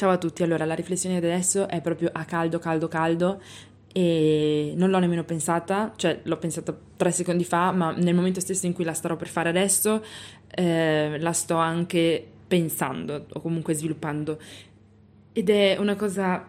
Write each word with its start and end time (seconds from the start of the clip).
Ciao 0.00 0.08
a 0.08 0.16
tutti, 0.16 0.42
allora 0.42 0.64
la 0.64 0.72
riflessione 0.72 1.20
di 1.20 1.26
adesso 1.26 1.68
è 1.68 1.82
proprio 1.82 2.08
a 2.10 2.24
caldo, 2.24 2.58
caldo, 2.58 2.88
caldo 2.88 3.38
e 3.92 4.72
non 4.74 4.88
l'ho 4.88 4.98
nemmeno 4.98 5.24
pensata, 5.24 5.92
cioè 5.94 6.20
l'ho 6.22 6.38
pensata 6.38 6.74
tre 6.96 7.10
secondi 7.12 7.44
fa, 7.44 7.70
ma 7.70 7.92
nel 7.92 8.14
momento 8.14 8.40
stesso 8.40 8.64
in 8.64 8.72
cui 8.72 8.84
la 8.84 8.94
starò 8.94 9.16
per 9.16 9.28
fare 9.28 9.50
adesso 9.50 10.02
eh, 10.48 11.18
la 11.20 11.32
sto 11.34 11.56
anche 11.56 12.26
pensando 12.48 13.26
o 13.30 13.40
comunque 13.42 13.74
sviluppando. 13.74 14.40
Ed 15.34 15.50
è 15.50 15.76
una 15.76 15.96
cosa 15.96 16.48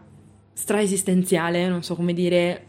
stra-esistenziale, 0.54 1.68
non 1.68 1.84
so 1.84 1.94
come 1.96 2.14
dire, 2.14 2.68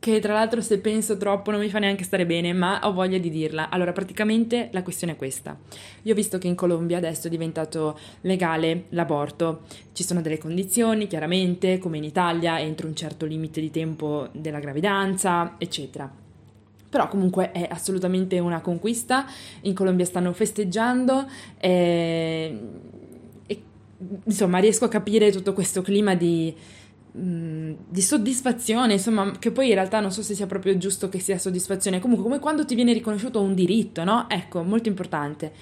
che 0.00 0.18
tra 0.18 0.32
l'altro 0.32 0.62
se 0.62 0.78
penso 0.78 1.18
troppo 1.18 1.50
non 1.50 1.60
mi 1.60 1.68
fa 1.68 1.78
neanche 1.78 2.04
stare 2.04 2.24
bene, 2.24 2.54
ma 2.54 2.80
ho 2.84 2.92
voglia 2.92 3.18
di 3.18 3.28
dirla. 3.28 3.68
Allora, 3.68 3.92
praticamente 3.92 4.70
la 4.72 4.82
questione 4.82 5.12
è 5.12 5.16
questa. 5.16 5.56
Io 6.02 6.12
ho 6.12 6.16
visto 6.16 6.38
che 6.38 6.48
in 6.48 6.54
Colombia 6.54 6.96
adesso 6.96 7.26
è 7.26 7.30
diventato 7.30 7.98
legale 8.22 8.86
l'aborto. 8.88 9.60
Ci 9.92 10.02
sono 10.02 10.22
delle 10.22 10.38
condizioni, 10.38 11.06
chiaramente, 11.06 11.78
come 11.78 11.98
in 11.98 12.04
Italia, 12.04 12.58
entro 12.58 12.86
un 12.86 12.96
certo 12.96 13.26
limite 13.26 13.60
di 13.60 13.70
tempo 13.70 14.28
della 14.32 14.58
gravidanza, 14.58 15.56
eccetera. 15.58 16.10
Però 16.88 17.06
comunque 17.06 17.52
è 17.52 17.68
assolutamente 17.70 18.38
una 18.38 18.62
conquista. 18.62 19.26
In 19.62 19.74
Colombia 19.74 20.06
stanno 20.06 20.32
festeggiando 20.32 21.28
e, 21.58 22.58
e 23.46 23.62
insomma 24.24 24.58
riesco 24.60 24.86
a 24.86 24.88
capire 24.88 25.30
tutto 25.30 25.52
questo 25.52 25.82
clima 25.82 26.14
di 26.14 26.56
di 27.12 28.00
soddisfazione, 28.00 28.94
insomma, 28.94 29.32
che 29.38 29.50
poi 29.50 29.68
in 29.68 29.74
realtà 29.74 30.00
non 30.00 30.12
so 30.12 30.22
se 30.22 30.34
sia 30.34 30.46
proprio 30.46 30.76
giusto 30.76 31.08
che 31.08 31.18
sia 31.18 31.38
soddisfazione, 31.38 31.98
comunque 31.98 32.24
come 32.24 32.38
quando 32.38 32.64
ti 32.64 32.74
viene 32.74 32.92
riconosciuto 32.92 33.40
un 33.40 33.54
diritto, 33.54 34.04
no? 34.04 34.26
Ecco, 34.28 34.62
molto 34.62 34.88
importante. 34.88 35.52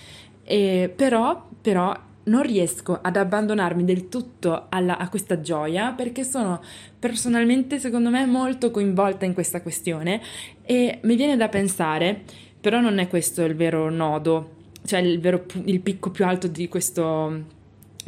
E, 0.45 0.93
però, 0.95 1.49
però 1.61 1.95
non 2.25 2.43
riesco 2.43 2.99
ad 3.01 3.17
abbandonarmi 3.17 3.85
del 3.85 4.09
tutto 4.09 4.67
alla, 4.69 4.99
a 4.99 5.09
questa 5.09 5.41
gioia 5.41 5.93
perché 5.93 6.25
sono 6.25 6.61
personalmente, 6.99 7.79
secondo 7.79 8.11
me, 8.11 8.27
molto 8.27 8.71
coinvolta 8.71 9.25
in 9.25 9.33
questa 9.33 9.63
questione 9.63 10.21
e 10.63 11.01
mi 11.03 11.17
viene 11.17 11.37
da 11.37 11.49
pensare, 11.49 12.23
però 12.61 12.81
non 12.81 12.99
è 12.99 13.09
questo 13.09 13.45
il 13.45 13.55
vero 13.55 13.89
nodo, 13.91 14.57
cioè 14.85 15.01
il, 15.01 15.19
vero, 15.21 15.47
il 15.65 15.81
picco 15.81 16.11
più 16.11 16.27
alto 16.27 16.47
di 16.47 16.69
questo 16.69 17.57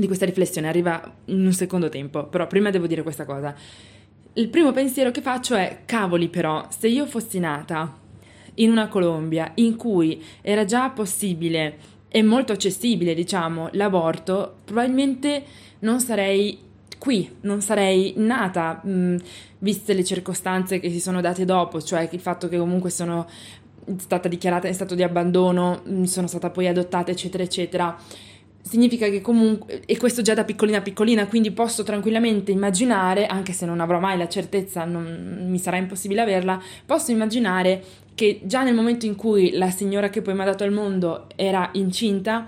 di 0.00 0.06
questa 0.06 0.24
riflessione 0.24 0.68
arriva 0.68 1.00
in 1.26 1.44
un 1.46 1.52
secondo 1.52 1.88
tempo, 1.88 2.24
però 2.26 2.46
prima 2.46 2.70
devo 2.70 2.86
dire 2.86 3.02
questa 3.02 3.24
cosa. 3.24 3.54
Il 4.34 4.48
primo 4.48 4.72
pensiero 4.72 5.10
che 5.10 5.22
faccio 5.22 5.54
è, 5.54 5.82
cavoli 5.84 6.28
però, 6.28 6.66
se 6.76 6.88
io 6.88 7.06
fossi 7.06 7.38
nata 7.38 7.98
in 8.54 8.70
una 8.70 8.88
Colombia 8.88 9.52
in 9.56 9.76
cui 9.76 10.22
era 10.40 10.64
già 10.64 10.90
possibile 10.90 11.78
e 12.08 12.22
molto 12.22 12.52
accessibile, 12.52 13.14
diciamo, 13.14 13.68
l'aborto, 13.72 14.56
probabilmente 14.64 15.44
non 15.80 16.00
sarei 16.00 16.58
qui, 16.98 17.36
non 17.42 17.60
sarei 17.60 18.12
nata, 18.16 18.80
mh, 18.82 18.90
mm, 18.90 19.16
viste 19.58 19.94
le 19.94 20.04
circostanze 20.04 20.80
che 20.80 20.90
si 20.90 21.00
sono 21.00 21.20
date 21.20 21.44
dopo, 21.44 21.80
cioè 21.80 22.08
il 22.10 22.20
fatto 22.20 22.48
che 22.48 22.58
comunque 22.58 22.90
sono 22.90 23.26
stata 23.96 24.28
dichiarata 24.28 24.68
in 24.68 24.74
stato 24.74 24.94
di 24.94 25.02
abbandono, 25.02 25.80
mh, 25.84 25.92
mm, 25.92 26.02
sono 26.04 26.26
stata 26.26 26.50
poi 26.50 26.68
adottata, 26.68 27.10
eccetera, 27.10 27.42
eccetera 27.42 27.96
significa 28.62 29.08
che 29.08 29.20
comunque, 29.20 29.82
e 29.86 29.96
questo 29.96 30.22
già 30.22 30.34
da 30.34 30.44
piccolina 30.44 30.80
piccolina, 30.80 31.26
quindi 31.26 31.50
posso 31.50 31.82
tranquillamente 31.82 32.52
immaginare, 32.52 33.26
anche 33.26 33.52
se 33.52 33.66
non 33.66 33.80
avrò 33.80 33.98
mai 34.00 34.18
la 34.18 34.28
certezza, 34.28 34.84
non 34.84 35.46
mi 35.48 35.58
sarà 35.58 35.76
impossibile 35.76 36.20
averla, 36.20 36.60
posso 36.84 37.10
immaginare 37.10 37.82
che 38.14 38.40
già 38.44 38.62
nel 38.62 38.74
momento 38.74 39.06
in 39.06 39.16
cui 39.16 39.52
la 39.52 39.70
signora 39.70 40.10
che 40.10 40.22
poi 40.22 40.34
mi 40.34 40.42
ha 40.42 40.44
dato 40.44 40.64
al 40.64 40.72
mondo 40.72 41.26
era 41.36 41.70
incinta, 41.72 42.46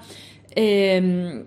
ehm, 0.53 1.45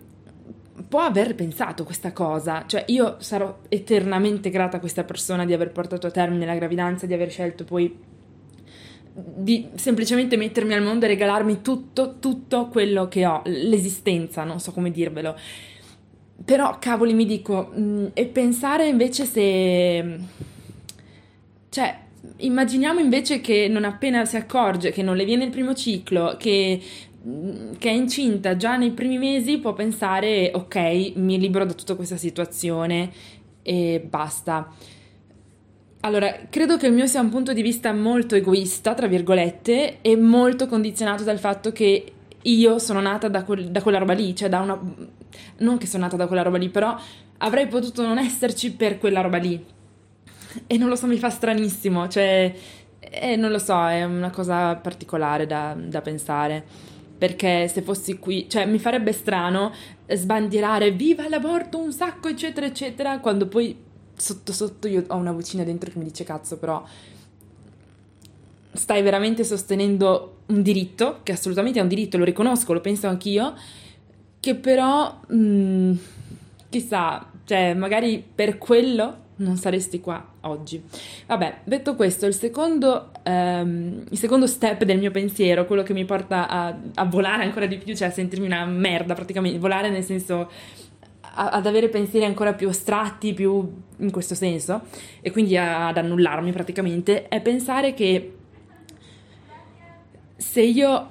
può 0.89 1.01
aver 1.01 1.35
pensato 1.35 1.83
questa 1.83 2.11
cosa, 2.11 2.65
cioè 2.65 2.83
io 2.87 3.15
sarò 3.19 3.59
eternamente 3.69 4.49
grata 4.49 4.77
a 4.77 4.79
questa 4.79 5.03
persona 5.03 5.45
di 5.45 5.53
aver 5.53 5.71
portato 5.71 6.07
a 6.07 6.11
termine 6.11 6.45
la 6.45 6.55
gravidanza, 6.55 7.05
di 7.05 7.13
aver 7.13 7.29
scelto 7.29 7.63
poi 7.63 8.13
di 9.17 9.69
semplicemente 9.75 10.35
mettermi 10.35 10.73
al 10.73 10.83
mondo 10.83 11.05
e 11.05 11.07
regalarmi 11.07 11.61
tutto, 11.61 12.19
tutto 12.19 12.67
quello 12.67 13.07
che 13.07 13.25
ho, 13.25 13.41
l'esistenza, 13.45 14.43
non 14.43 14.59
so 14.59 14.73
come 14.73 14.91
dirvelo. 14.91 15.37
Però, 16.43 16.77
cavoli, 16.79 17.13
mi 17.13 17.25
dico, 17.25 17.71
mh, 17.73 17.81
mm, 17.81 18.05
e 18.13 18.25
pensare 18.25 18.87
invece 18.87 19.25
se... 19.25 20.19
Cioè, 21.69 21.99
immaginiamo 22.37 22.99
invece 22.99 23.39
che 23.39 23.69
non 23.69 23.85
appena 23.85 24.25
si 24.25 24.35
accorge 24.35 24.91
che 24.91 25.01
non 25.01 25.15
le 25.15 25.23
viene 25.23 25.45
il 25.45 25.49
primo 25.49 25.73
ciclo, 25.73 26.35
che, 26.37 26.81
mm, 27.25 27.73
che 27.77 27.89
è 27.89 27.93
incinta 27.93 28.57
già 28.57 28.75
nei 28.75 28.91
primi 28.91 29.17
mesi, 29.17 29.59
può 29.59 29.71
pensare, 29.73 30.51
ok, 30.53 31.13
mi 31.15 31.39
libero 31.39 31.63
da 31.65 31.73
tutta 31.73 31.95
questa 31.95 32.17
situazione 32.17 33.11
e 33.61 34.05
basta. 34.05 34.73
Allora, 36.05 36.37
credo 36.51 36.77
che 36.77 36.85
il 36.85 36.93
mio 36.93 37.07
sia 37.07 37.19
un 37.19 37.31
punto 37.31 37.51
di 37.51 37.63
vista 37.63 37.91
molto 37.91 38.35
egoista, 38.35 38.93
tra 38.93 39.07
virgolette, 39.07 40.01
e 40.01 40.15
molto 40.15 40.67
condizionato 40.67 41.23
dal 41.23 41.39
fatto 41.39 41.71
che 41.71 42.13
io 42.43 42.77
sono 42.77 43.01
nata 43.01 43.27
da, 43.27 43.43
quel, 43.43 43.71
da, 43.71 43.81
quella 43.81 43.97
roba 43.97 44.13
lì, 44.13 44.35
cioè 44.35 44.47
da 44.47 44.59
una... 44.59 44.79
non 45.57 45.79
che 45.79 45.87
sono 45.87 46.03
nata 46.03 46.15
da 46.15 46.27
quella 46.27 46.43
roba 46.43 46.59
lì, 46.59 46.69
però 46.69 46.95
avrei 47.37 47.65
potuto 47.65 48.03
non 48.03 48.19
esserci 48.19 48.73
per 48.73 48.99
quella 48.99 49.21
roba 49.21 49.37
lì. 49.37 49.65
E 50.67 50.77
non 50.77 50.89
lo 50.89 50.95
so, 50.95 51.07
mi 51.07 51.17
fa 51.17 51.31
stranissimo, 51.31 52.07
cioè... 52.07 52.53
Eh, 52.99 53.35
non 53.35 53.49
lo 53.49 53.59
so, 53.59 53.87
è 53.87 54.03
una 54.03 54.29
cosa 54.29 54.75
particolare 54.75 55.47
da, 55.47 55.75
da 55.75 56.01
pensare 56.01 56.63
perché 57.17 57.67
se 57.67 57.81
fossi 57.81 58.19
qui, 58.19 58.47
cioè 58.49 58.65
mi 58.65 58.77
farebbe 58.77 59.11
strano 59.13 59.71
sbandierare 60.07 60.91
viva 60.91 61.29
l'aborto 61.29 61.79
un 61.79 61.93
sacco 61.93 62.27
eccetera 62.27 62.65
eccetera 62.65 63.19
quando 63.19 63.47
poi 63.47 63.85
sotto 64.15 64.53
sotto 64.53 64.87
io 64.87 65.03
ho 65.07 65.15
una 65.15 65.31
vocina 65.31 65.63
dentro 65.63 65.91
che 65.91 65.97
mi 65.97 66.05
dice 66.05 66.23
cazzo, 66.23 66.57
però 66.57 66.83
stai 68.71 69.01
veramente 69.01 69.43
sostenendo 69.43 70.37
un 70.47 70.61
diritto, 70.61 71.19
che 71.23 71.31
assolutamente 71.31 71.79
è 71.79 71.81
un 71.81 71.87
diritto, 71.87 72.17
lo 72.17 72.23
riconosco, 72.23 72.73
lo 72.73 72.81
penso 72.81 73.07
anch'io, 73.07 73.53
che 74.39 74.55
però, 74.55 75.19
mh, 75.27 75.35
mm, 75.35 75.93
chissà, 76.69 77.25
cioè 77.45 77.73
magari 77.73 78.23
per 78.33 78.57
quello 78.57 79.23
non 79.37 79.57
saresti 79.57 79.99
qua 79.99 80.23
oggi. 80.41 80.81
Vabbè, 81.25 81.61
detto 81.63 81.95
questo, 81.95 82.25
il 82.25 82.33
secondo, 82.33 83.11
um, 83.25 84.03
il 84.09 84.17
secondo 84.17 84.47
step 84.47 84.83
del 84.83 84.99
mio 84.99 85.11
pensiero, 85.11 85.65
quello 85.65 85.83
che 85.83 85.93
mi 85.93 86.05
porta 86.05 86.47
a, 86.47 86.77
a 86.93 87.05
volare 87.05 87.43
ancora 87.43 87.65
di 87.65 87.77
più, 87.77 87.95
cioè 87.95 88.09
a 88.09 88.11
sentirmi 88.11 88.45
una 88.45 88.65
merda 88.65 89.13
praticamente, 89.13 89.57
volare 89.59 89.89
nel 89.89 90.03
senso 90.03 90.49
ad 91.35 91.65
avere 91.65 91.89
pensieri 91.89 92.25
ancora 92.25 92.53
più 92.53 92.69
astratti, 92.69 93.33
più 93.33 93.71
in 93.97 94.11
questo 94.11 94.35
senso, 94.35 94.81
e 95.21 95.31
quindi 95.31 95.57
ad 95.57 95.97
annullarmi 95.97 96.51
praticamente, 96.51 97.27
è 97.27 97.41
pensare 97.41 97.93
che 97.93 98.33
se 100.37 100.61
io 100.61 101.09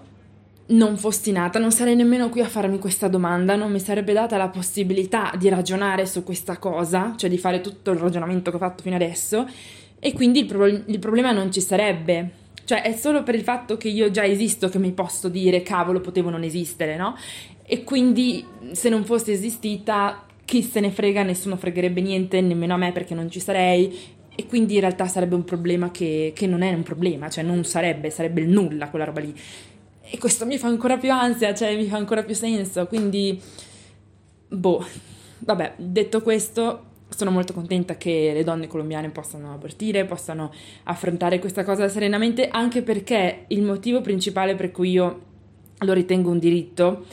non 0.67 0.97
fossi 0.97 1.31
nata, 1.31 1.59
non 1.59 1.73
sarei 1.73 1.95
nemmeno 1.95 2.31
qui 2.31 2.41
a 2.41 2.49
farmi 2.49 2.79
questa 2.79 3.09
domanda, 3.09 3.55
non 3.55 3.71
mi 3.71 3.81
sarebbe 3.81 4.15
data 4.15 4.37
la 4.39 4.49
possibilità 4.49 5.33
di 5.37 5.49
ragionare 5.51 6.07
su 6.07 6.25
questa 6.25 6.57
cosa, 6.57 7.13
cioè 7.17 7.29
di 7.29 7.37
fare 7.37 7.61
tutto 7.61 7.91
il 7.91 7.99
ragionamento 7.99 8.51
che 8.51 8.57
ho 8.57 8.61
fatto 8.61 8.83
fino 8.83 8.97
adesso, 8.97 9.47
e 9.99 10.13
quindi 10.13 10.41
il, 10.41 10.47
pro- 10.47 10.67
il 10.67 10.99
problema 10.99 11.33
non 11.33 11.53
ci 11.53 11.61
sarebbe. 11.61 12.43
Cioè 12.65 12.81
è 12.81 12.95
solo 12.95 13.23
per 13.23 13.35
il 13.35 13.43
fatto 13.43 13.77
che 13.77 13.89
io 13.89 14.11
già 14.11 14.25
esisto 14.25 14.71
che 14.71 14.79
mi 14.79 14.93
posso 14.93 15.29
dire 15.29 15.63
cavolo 15.63 16.01
potevo 16.01 16.31
non 16.31 16.45
esistere, 16.45 16.97
no? 16.97 17.15
E 17.67 17.85
quindi 17.85 18.45
se 18.73 18.89
non 18.89 19.05
fosse 19.05 19.33
esistita 19.33 20.27
chi 20.45 20.63
se 20.63 20.81
ne 20.81 20.91
frega, 20.91 21.23
nessuno 21.23 21.57
fregherebbe 21.57 22.01
niente, 22.01 22.41
nemmeno 22.41 22.75
a 22.75 22.77
me 22.77 22.93
perché 22.93 23.15
non 23.15 23.31
ci 23.31 23.41
sarei. 23.41 24.13
E 24.37 24.47
quindi 24.47 24.75
in 24.75 24.81
realtà 24.81 25.07
sarebbe 25.07 25.37
un 25.37 25.45
problema 25.45 25.91
che, 25.91 26.33
che 26.35 26.47
non 26.47 26.63
è 26.63 26.73
un 26.73 26.83
problema, 26.83 27.31
cioè 27.31 27.45
non 27.45 27.65
sarebbe, 27.65 28.11
sarebbe 28.11 28.41
il 28.41 28.49
nulla 28.49 28.89
quella 28.89 29.05
roba 29.05 29.21
lì. 29.21 29.35
E 30.03 30.19
questo 30.19 30.45
mi 30.45 30.59
fa 30.59 30.67
ancora 30.67 30.99
più 30.99 31.11
ansia, 31.13 31.55
cioè 31.55 31.75
mi 31.77 31.87
fa 31.87 31.97
ancora 31.97 32.25
più 32.25 32.35
senso, 32.35 32.87
quindi 32.87 33.41
boh, 34.49 34.85
vabbè, 35.39 35.75
detto 35.77 36.21
questo, 36.21 36.85
sono 37.09 37.31
molto 37.31 37.53
contenta 37.53 37.97
che 37.97 38.33
le 38.35 38.45
donne 38.45 38.67
colombiane 38.67 39.11
possano 39.11 39.53
abortire, 39.55 40.05
possano 40.05 40.53
affrontare 40.85 41.39
questa 41.39 41.65
cosa 41.65 41.89
serenamente, 41.89 42.49
anche 42.49 42.83
perché 42.83 43.45
il 43.49 43.63
motivo 43.63 44.01
principale 44.01 44.57
per 44.57 44.73
cui 44.73 44.91
io 44.91 45.23
lo 45.79 45.93
ritengo 45.93 46.31
un 46.31 46.39
diritto 46.39 47.05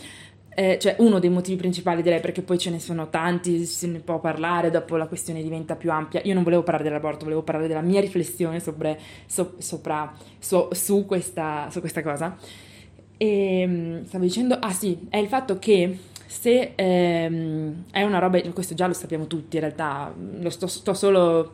eh, 0.61 0.77
cioè 0.77 0.95
uno 0.99 1.17
dei 1.17 1.31
motivi 1.31 1.57
principali 1.57 2.03
direi 2.03 2.19
perché 2.19 2.43
poi 2.43 2.59
ce 2.59 2.69
ne 2.69 2.79
sono 2.79 3.09
tanti, 3.09 3.65
se 3.65 3.87
ne 3.87 3.97
può 3.97 4.19
parlare, 4.19 4.69
dopo 4.69 4.95
la 4.95 5.07
questione 5.07 5.41
diventa 5.41 5.75
più 5.75 5.91
ampia. 5.91 6.21
Io 6.23 6.35
non 6.35 6.43
volevo 6.43 6.61
parlare 6.61 6.87
dell'aborto, 6.87 7.23
volevo 7.23 7.41
parlare 7.41 7.67
della 7.67 7.81
mia 7.81 7.99
riflessione 7.99 8.59
sopra, 8.59 8.95
so, 9.25 9.55
sopra 9.57 10.13
so, 10.37 10.69
su, 10.71 11.07
questa, 11.07 11.67
su, 11.71 11.79
questa, 11.79 12.03
cosa. 12.03 12.37
E 13.17 13.61
ehm, 13.61 14.05
stavo 14.05 14.23
dicendo, 14.23 14.53
ah 14.53 14.71
sì, 14.71 15.07
è 15.09 15.17
il 15.17 15.27
fatto 15.27 15.57
che 15.57 15.97
se 16.27 16.73
ehm, 16.75 17.85
è 17.89 18.03
una 18.03 18.19
roba, 18.19 18.39
questo 18.51 18.75
già 18.75 18.85
lo 18.85 18.93
sappiamo 18.93 19.25
tutti 19.25 19.55
in 19.55 19.63
realtà, 19.63 20.13
lo 20.41 20.49
sto, 20.51 20.67
sto 20.67 20.93
solo 20.93 21.53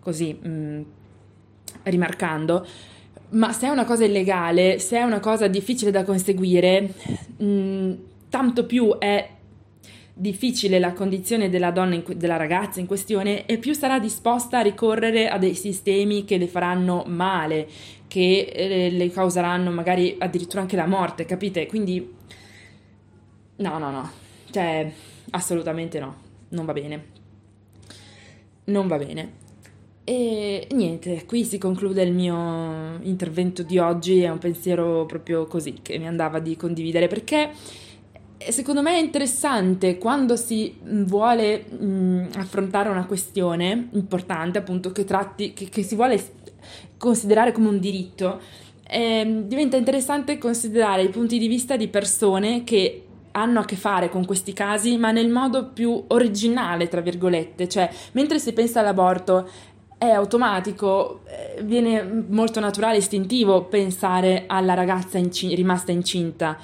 così 0.00 0.32
mh, 0.32 0.48
mm, 0.48 0.82
rimarcando, 1.82 2.66
ma 3.30 3.52
se 3.52 3.66
è 3.66 3.68
una 3.68 3.84
cosa 3.84 4.06
illegale, 4.06 4.78
se 4.78 4.96
è 4.96 5.02
una 5.02 5.20
cosa 5.20 5.48
difficile 5.48 5.90
da 5.90 6.02
conseguire, 6.02 6.94
mh, 7.36 7.44
mm, 7.44 7.92
tanto 8.28 8.66
più 8.66 8.96
è 8.98 9.36
difficile 10.18 10.80
la 10.80 10.92
condizione 10.92 11.48
della 11.48 11.70
donna, 11.70 11.94
in, 11.94 12.04
della 12.16 12.36
ragazza 12.36 12.80
in 12.80 12.86
questione, 12.86 13.46
e 13.46 13.58
più 13.58 13.72
sarà 13.72 13.98
disposta 13.98 14.58
a 14.58 14.62
ricorrere 14.62 15.28
a 15.28 15.38
dei 15.38 15.54
sistemi 15.54 16.24
che 16.24 16.38
le 16.38 16.48
faranno 16.48 17.04
male, 17.06 17.68
che 18.08 18.50
eh, 18.52 18.90
le 18.90 19.10
causeranno 19.10 19.70
magari 19.70 20.16
addirittura 20.18 20.62
anche 20.62 20.76
la 20.76 20.86
morte, 20.86 21.24
capite? 21.24 21.66
Quindi 21.66 22.14
no, 23.56 23.78
no, 23.78 23.90
no, 23.90 24.10
cioè 24.50 24.90
assolutamente 25.30 26.00
no, 26.00 26.16
non 26.50 26.64
va 26.64 26.72
bene. 26.72 27.16
Non 28.64 28.86
va 28.86 28.98
bene. 28.98 29.46
E 30.04 30.66
niente, 30.70 31.26
qui 31.26 31.44
si 31.44 31.58
conclude 31.58 32.02
il 32.02 32.12
mio 32.12 32.98
intervento 33.02 33.62
di 33.62 33.78
oggi, 33.78 34.22
è 34.22 34.30
un 34.30 34.38
pensiero 34.38 35.04
proprio 35.04 35.44
così 35.46 35.80
che 35.82 35.98
mi 35.98 36.06
andava 36.06 36.38
di 36.38 36.56
condividere 36.56 37.08
perché 37.08 37.50
secondo 38.50 38.82
me 38.82 38.96
è 38.96 39.00
interessante 39.00 39.98
quando 39.98 40.36
si 40.36 40.76
vuole 40.82 41.64
mh, 41.64 42.28
affrontare 42.36 42.88
una 42.88 43.06
questione 43.06 43.88
importante, 43.92 44.58
appunto, 44.58 44.92
che, 44.92 45.04
tratti, 45.04 45.52
che, 45.52 45.68
che 45.68 45.82
si 45.82 45.94
vuole 45.94 46.22
considerare 46.96 47.52
come 47.52 47.68
un 47.68 47.78
diritto. 47.78 48.40
Eh, 48.90 49.42
diventa 49.44 49.76
interessante 49.76 50.38
considerare 50.38 51.02
i 51.02 51.08
punti 51.10 51.38
di 51.38 51.46
vista 51.46 51.76
di 51.76 51.88
persone 51.88 52.64
che 52.64 53.04
hanno 53.32 53.60
a 53.60 53.64
che 53.64 53.76
fare 53.76 54.08
con 54.08 54.24
questi 54.24 54.52
casi, 54.52 54.96
ma 54.96 55.10
nel 55.10 55.28
modo 55.28 55.66
più 55.66 56.04
originale, 56.08 56.88
tra 56.88 57.00
virgolette, 57.00 57.68
cioè 57.68 57.90
mentre 58.12 58.38
si 58.38 58.52
pensa 58.52 58.80
all'aborto 58.80 59.48
è 59.98 60.10
automatico, 60.10 61.22
eh, 61.26 61.62
viene 61.62 62.24
molto 62.28 62.60
naturale 62.60 62.98
istintivo 62.98 63.64
pensare 63.64 64.44
alla 64.46 64.74
ragazza 64.74 65.18
inci- 65.18 65.54
rimasta 65.54 65.90
incinta 65.90 66.56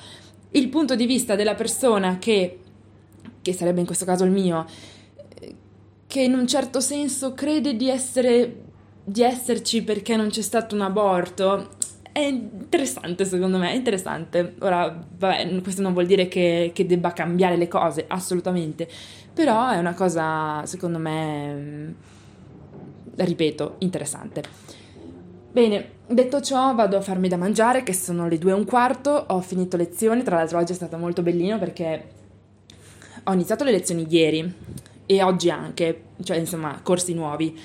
il 0.55 0.69
punto 0.69 0.97
di 0.97 1.06
vista 1.06 1.37
della 1.37 1.55
persona 1.55 2.19
che, 2.19 2.59
che 3.41 3.53
sarebbe 3.53 3.81
in 3.81 3.87
questo 3.87 4.05
caso 4.05 4.25
il 4.25 4.31
mio, 4.31 4.67
che 6.06 6.21
in 6.21 6.35
un 6.35 6.47
certo 6.47 6.81
senso 6.81 7.33
crede 7.35 7.77
di 7.77 7.89
essere 7.89 8.62
di 9.06 9.23
esserci 9.23 9.83
perché 9.83 10.17
non 10.17 10.29
c'è 10.29 10.41
stato 10.41 10.75
un 10.75 10.81
aborto 10.81 11.69
è 12.15 12.21
interessante 12.21 13.25
secondo 13.25 13.59
me, 13.59 13.73
è 13.73 13.75
interessante. 13.75 14.55
Ora, 14.61 15.05
vabbè, 15.19 15.61
questo 15.62 15.83
non 15.83 15.93
vuol 15.93 16.06
dire 16.06 16.29
che, 16.29 16.71
che, 16.73 16.87
debba 16.87 17.12
cambiare 17.12 17.57
le 17.57 17.67
cose, 17.67 18.05
assolutamente, 18.07 18.89
però 19.33 19.69
è 19.69 19.79
una 19.79 19.95
cosa 19.95 20.65
secondo 20.65 20.99
me, 20.99 21.95
ripeto, 23.17 23.77
interessante. 23.79 24.43
Bene, 25.55 25.89
detto 26.09 26.41
ciò 26.41 26.75
vado 26.75 26.97
a 26.97 27.01
farmi 27.01 27.29
da 27.29 27.37
mangiare 27.37 27.85
che 27.85 27.95
sono 27.95 28.27
le 28.27 28.39
due 28.39 28.51
e 28.51 28.55
un 28.55 28.65
quarto, 28.65 29.11
ho 29.11 29.41
finito 29.41 29.77
lezioni, 29.77 30.25
tra 30.25 30.35
l'altro 30.35 30.59
oggi 30.59 30.73
è 30.73 30.75
stato 30.75 30.97
molto 30.97 31.23
bellino 31.23 31.61
perché 31.61 32.09
ho 33.23 33.33
iniziato 33.33 33.62
le 33.62 33.71
lezioni 33.71 34.05
ieri 34.09 34.53
e 35.06 35.23
oggi 35.23 35.51
anche, 35.51 36.06
cioè 36.25 36.39
insomma 36.39 36.81
corsi 36.83 37.15
nuovi. 37.15 37.56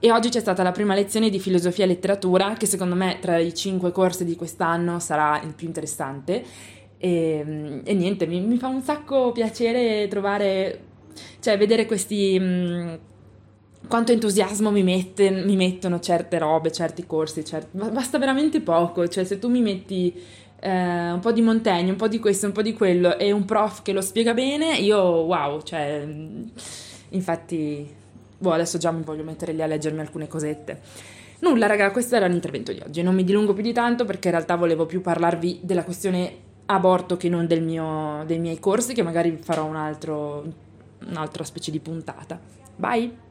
E 0.00 0.10
oggi 0.10 0.28
c'è 0.28 0.40
stata 0.40 0.64
la 0.64 0.72
prima 0.72 0.96
lezione 0.96 1.30
di 1.30 1.38
filosofia 1.38 1.84
e 1.84 1.86
letteratura 1.86 2.54
che 2.54 2.66
secondo 2.66 2.96
me 2.96 3.18
tra 3.20 3.38
i 3.38 3.54
cinque 3.54 3.92
corsi 3.92 4.24
di 4.24 4.34
quest'anno 4.34 4.98
sarà 4.98 5.40
il 5.42 5.54
più 5.54 5.68
interessante. 5.68 6.42
E, 6.98 7.80
e 7.84 7.94
niente, 7.94 8.26
mi, 8.26 8.40
mi, 8.40 8.58
fa 8.58 8.66
un 8.66 8.82
sacco 8.82 9.30
piacere 9.30 10.08
trovare, 10.08 10.80
cioè 11.38 11.56
vedere 11.56 11.86
questi... 11.86 12.40
Mh, 12.40 12.98
quanto 13.88 14.12
entusiasmo 14.12 14.70
mi, 14.70 14.82
mette, 14.82 15.30
mi, 15.30 15.56
mettono 15.56 16.00
certe 16.00 16.38
robe, 16.38 16.72
certi 16.72 17.06
corsi, 17.06 17.44
certi... 17.44 17.76
basta 17.76 18.18
veramente 18.18 18.60
poco, 18.60 19.06
cioè 19.08 19.24
se 19.24 19.38
tu 19.38 19.48
mi 19.48 19.60
metti 19.60 20.14
eh, 20.60 21.10
un 21.10 21.20
po' 21.20 21.32
di 21.32 21.42
Montaigne, 21.42 21.90
un 21.90 21.96
po' 21.96 22.08
di 22.08 22.18
questo, 22.18 22.46
un 22.46 22.52
po' 22.52 22.62
di 22.62 22.72
quello 22.72 23.18
e 23.18 23.32
un 23.32 23.44
prof 23.44 23.82
che 23.82 23.92
lo 23.92 24.00
spiega 24.00 24.34
bene, 24.34 24.76
io 24.76 24.98
wow, 24.98 25.62
cioè 25.62 26.06
infatti, 27.10 27.88
boh, 28.38 28.52
adesso 28.52 28.78
già 28.78 28.90
mi 28.90 29.02
voglio 29.02 29.24
mettere 29.24 29.52
lì 29.52 29.62
a 29.62 29.66
leggermi 29.66 30.00
alcune 30.00 30.28
cosette. 30.28 30.80
Nulla 31.40 31.66
raga, 31.66 31.90
questo 31.90 32.16
era 32.16 32.26
l'intervento 32.26 32.72
di 32.72 32.80
oggi, 32.84 33.02
non 33.02 33.14
mi 33.14 33.24
dilungo 33.24 33.52
più 33.52 33.62
di 33.62 33.72
tanto 33.72 34.04
perché 34.04 34.28
in 34.28 34.34
realtà 34.34 34.56
volevo 34.56 34.86
più 34.86 35.02
parlarvi 35.02 35.60
della 35.62 35.84
questione 35.84 36.44
aborto 36.66 37.16
che 37.16 37.28
non 37.28 37.46
mio, 37.60 38.24
dei 38.26 38.38
miei 38.38 38.58
corsi, 38.58 38.94
che 38.94 39.02
magari 39.02 39.38
farò 39.40 39.64
un 39.64 39.76
altro, 39.76 40.44
un'altra 41.06 41.44
specie 41.44 41.70
di 41.70 41.78
puntata. 41.78 42.40
Bye! 42.74 43.25